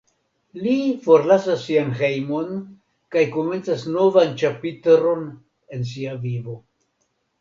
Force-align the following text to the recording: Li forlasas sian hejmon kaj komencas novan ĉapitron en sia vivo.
Li 0.61 0.71
forlasas 1.03 1.59
sian 1.65 1.91
hejmon 1.99 2.57
kaj 3.15 3.25
komencas 3.35 3.83
novan 3.99 4.33
ĉapitron 4.43 5.29
en 5.77 5.87
sia 5.91 6.17
vivo. 6.25 6.57